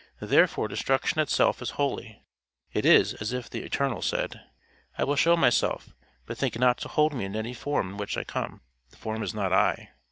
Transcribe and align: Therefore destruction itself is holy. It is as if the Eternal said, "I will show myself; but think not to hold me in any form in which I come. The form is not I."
Therefore 0.19 0.67
destruction 0.67 1.19
itself 1.19 1.61
is 1.61 1.69
holy. 1.77 2.23
It 2.73 2.87
is 2.87 3.13
as 3.13 3.33
if 3.33 3.47
the 3.51 3.61
Eternal 3.61 4.01
said, 4.01 4.41
"I 4.97 5.03
will 5.03 5.15
show 5.15 5.37
myself; 5.37 5.93
but 6.25 6.39
think 6.39 6.57
not 6.57 6.79
to 6.79 6.87
hold 6.87 7.13
me 7.13 7.23
in 7.23 7.35
any 7.35 7.53
form 7.53 7.89
in 7.91 7.97
which 7.97 8.17
I 8.17 8.23
come. 8.23 8.61
The 8.89 8.97
form 8.97 9.21
is 9.21 9.35
not 9.35 9.53
I." 9.53 9.91